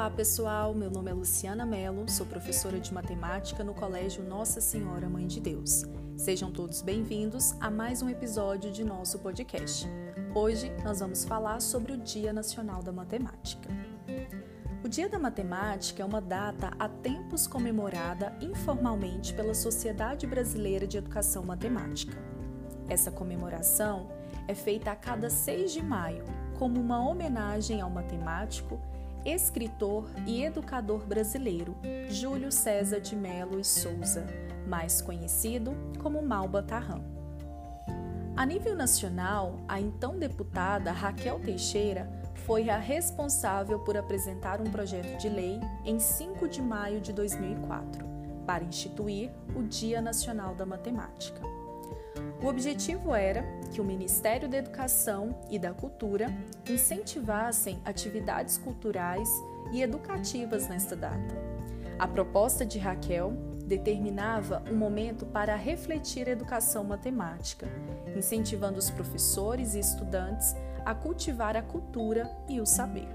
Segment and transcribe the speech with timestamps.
[0.00, 5.10] Olá pessoal, meu nome é Luciana Mello, sou professora de matemática no Colégio Nossa Senhora
[5.10, 5.84] Mãe de Deus.
[6.16, 9.86] Sejam todos bem-vindos a mais um episódio de nosso podcast.
[10.34, 13.68] Hoje nós vamos falar sobre o Dia Nacional da Matemática.
[14.82, 20.96] O Dia da Matemática é uma data há tempos comemorada informalmente pela Sociedade Brasileira de
[20.96, 22.16] Educação Matemática.
[22.88, 24.08] Essa comemoração
[24.48, 26.24] é feita a cada 6 de maio,
[26.58, 28.80] como uma homenagem ao matemático
[29.24, 31.76] escritor e educador brasileiro
[32.08, 34.26] Júlio César de Melo e Souza,
[34.66, 37.02] mais conhecido como Malba Tarran.
[38.36, 42.10] A nível nacional, a então deputada Raquel Teixeira
[42.46, 48.08] foi a responsável por apresentar um projeto de lei em 5 de maio de 2004
[48.46, 51.59] para instituir o Dia Nacional da Matemática.
[52.42, 56.26] O objetivo era que o Ministério da Educação e da Cultura
[56.68, 59.28] incentivassem atividades culturais
[59.72, 61.34] e educativas nesta data.
[61.98, 63.32] A proposta de Raquel
[63.66, 67.68] determinava um momento para refletir a educação matemática,
[68.16, 73.08] incentivando os professores e estudantes a cultivar a cultura e o saber.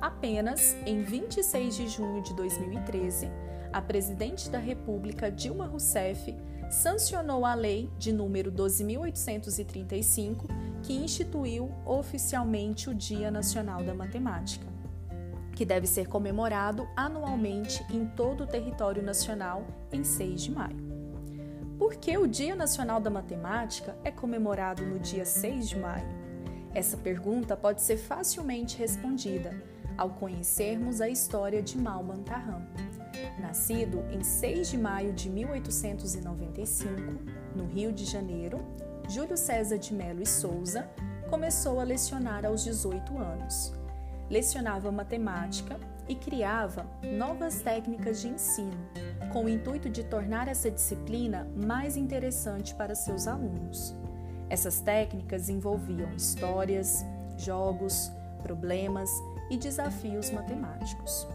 [0.00, 3.30] Apenas em 26 de junho de 2013,
[3.72, 6.34] a presidente da República, Dilma Rousseff,
[6.70, 10.48] sancionou a lei de número 12835,
[10.82, 14.66] que instituiu oficialmente o Dia Nacional da Matemática,
[15.54, 20.86] que deve ser comemorado anualmente em todo o território nacional em 6 de maio.
[21.78, 26.08] Por que o Dia Nacional da Matemática é comemorado no dia 6 de maio?
[26.74, 29.54] Essa pergunta pode ser facilmente respondida
[29.96, 32.66] ao conhecermos a história de Malban Tarram.
[33.38, 36.90] Nascido em 6 de maio de 1895,
[37.54, 38.60] no Rio de Janeiro,
[39.08, 40.88] Júlio César de Melo e Souza
[41.30, 43.72] começou a lecionar aos 18 anos.
[44.28, 48.78] Lecionava matemática e criava novas técnicas de ensino,
[49.32, 53.94] com o intuito de tornar essa disciplina mais interessante para seus alunos.
[54.48, 57.04] Essas técnicas envolviam histórias,
[57.36, 58.10] jogos,
[58.42, 59.10] problemas
[59.50, 61.26] e desafios matemáticos.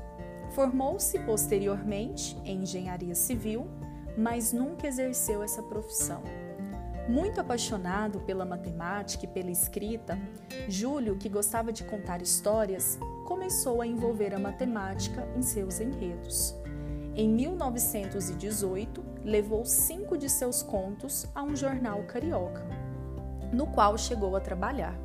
[0.52, 3.68] Formou-se posteriormente em engenharia civil,
[4.18, 6.22] mas nunca exerceu essa profissão.
[7.08, 10.20] Muito apaixonado pela matemática e pela escrita,
[10.68, 16.56] Júlio, que gostava de contar histórias, começou a envolver a matemática em seus enredos.
[17.16, 22.66] Em 1918, levou cinco de seus contos a um jornal carioca,
[23.52, 24.98] no qual chegou a trabalhar.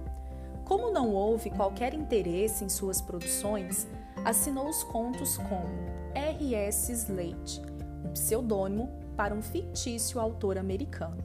[0.64, 3.86] Como não houve qualquer interesse em suas produções,
[4.26, 5.68] assinou os contos como
[6.12, 6.92] R.S.
[6.92, 7.62] Slade,
[8.04, 11.24] um pseudônimo para um fictício autor americano.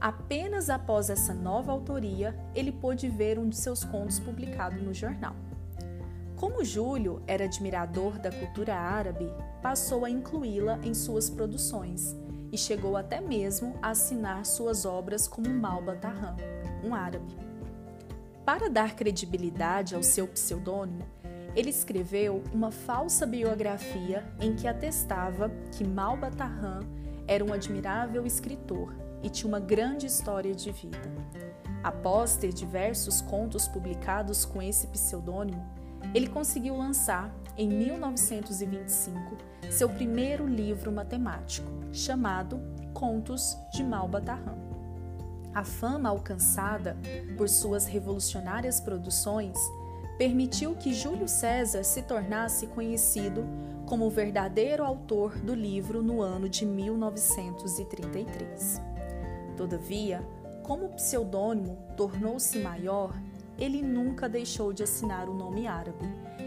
[0.00, 5.34] Apenas após essa nova autoria, ele pôde ver um de seus contos publicado no jornal.
[6.36, 9.28] Como Júlio era admirador da cultura árabe,
[9.60, 12.16] passou a incluí-la em suas produções
[12.52, 16.36] e chegou até mesmo a assinar suas obras como Malba Tarram,
[16.84, 17.36] um árabe.
[18.46, 21.04] Para dar credibilidade ao seu pseudônimo,
[21.54, 26.80] ele escreveu uma falsa biografia em que atestava que Malba Tarran
[27.26, 30.98] era um admirável escritor e tinha uma grande história de vida.
[31.82, 35.64] Após ter diversos contos publicados com esse pseudônimo,
[36.14, 39.36] ele conseguiu lançar, em 1925,
[39.70, 42.60] seu primeiro livro matemático, chamado
[42.94, 44.56] Contos de Malba Tarran.
[45.54, 46.96] A fama alcançada
[47.36, 49.58] por suas revolucionárias produções
[50.20, 53.48] permitiu que Júlio César se tornasse conhecido
[53.86, 58.82] como o verdadeiro autor do livro no ano de 1933.
[59.56, 60.22] Todavia,
[60.62, 63.18] como o pseudônimo tornou-se maior,
[63.58, 66.04] ele nunca deixou de assinar o nome árabe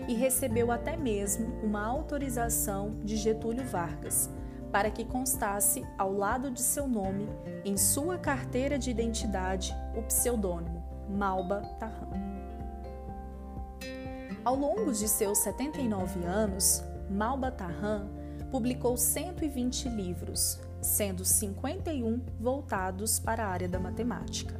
[0.08, 4.30] e recebeu até mesmo uma autorização de Getúlio Vargas
[4.72, 7.28] para que constasse ao lado de seu nome,
[7.66, 12.34] em sua carteira de identidade, o pseudônimo Malba Tarran.
[14.46, 18.10] Ao longo de seus 79 anos, Malba Tarran
[18.52, 24.60] publicou 120 livros, sendo 51 voltados para a área da matemática.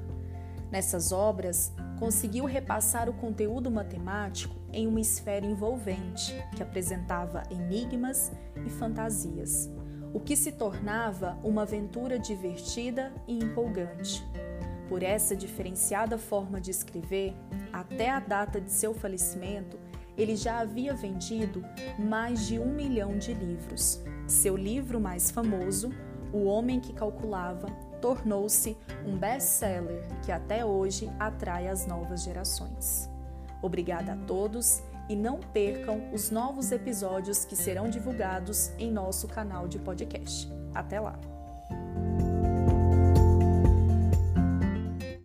[0.72, 8.32] Nessas obras, conseguiu repassar o conteúdo matemático em uma esfera envolvente que apresentava enigmas
[8.66, 9.70] e fantasias,
[10.14, 14.26] o que se tornava uma aventura divertida e empolgante.
[14.94, 17.34] Por essa diferenciada forma de escrever,
[17.74, 19.80] até a data de seu falecimento,
[20.16, 21.66] ele já havia vendido
[21.98, 24.00] mais de um milhão de livros.
[24.28, 25.90] Seu livro mais famoso,
[26.32, 33.10] O Homem que Calculava, tornou-se um best-seller que até hoje atrai as novas gerações.
[33.64, 39.68] Obrigada a todos e não percam os novos episódios que serão divulgados em nosso canal
[39.68, 40.48] de podcast.
[40.72, 41.20] Até lá!